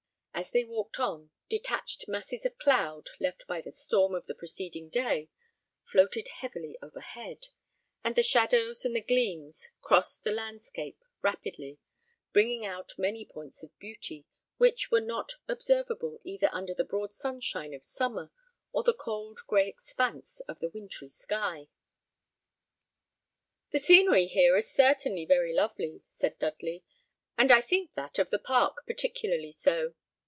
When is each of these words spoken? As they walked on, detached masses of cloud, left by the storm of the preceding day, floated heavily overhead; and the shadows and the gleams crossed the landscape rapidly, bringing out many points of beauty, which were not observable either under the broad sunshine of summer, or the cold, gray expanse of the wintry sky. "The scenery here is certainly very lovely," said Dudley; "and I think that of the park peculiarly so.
As 0.33 0.49
they 0.49 0.63
walked 0.63 0.99
on, 0.99 1.29
detached 1.51 2.07
masses 2.07 2.47
of 2.47 2.57
cloud, 2.57 3.09
left 3.19 3.45
by 3.45 3.61
the 3.61 3.71
storm 3.71 4.15
of 4.15 4.25
the 4.25 4.33
preceding 4.33 4.89
day, 4.89 5.29
floated 5.83 6.29
heavily 6.39 6.79
overhead; 6.81 7.49
and 8.03 8.15
the 8.15 8.23
shadows 8.23 8.83
and 8.83 8.95
the 8.95 9.01
gleams 9.03 9.69
crossed 9.83 10.23
the 10.23 10.31
landscape 10.31 10.97
rapidly, 11.21 11.77
bringing 12.33 12.65
out 12.65 12.93
many 12.97 13.23
points 13.23 13.61
of 13.61 13.77
beauty, 13.77 14.25
which 14.57 14.89
were 14.89 14.99
not 15.01 15.33
observable 15.47 16.19
either 16.23 16.49
under 16.51 16.73
the 16.73 16.85
broad 16.85 17.13
sunshine 17.13 17.75
of 17.75 17.83
summer, 17.85 18.31
or 18.71 18.81
the 18.81 18.95
cold, 18.95 19.41
gray 19.45 19.67
expanse 19.67 20.39
of 20.47 20.57
the 20.57 20.69
wintry 20.71 21.09
sky. 21.09 21.67
"The 23.69 23.79
scenery 23.79 24.25
here 24.25 24.57
is 24.57 24.71
certainly 24.73 25.23
very 25.25 25.53
lovely," 25.53 26.01
said 26.11 26.39
Dudley; 26.39 26.83
"and 27.37 27.51
I 27.51 27.61
think 27.61 27.93
that 27.93 28.17
of 28.17 28.31
the 28.31 28.39
park 28.39 28.85
peculiarly 28.87 29.51
so. 29.51 29.93